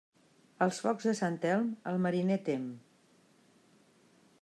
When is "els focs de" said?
0.65-1.13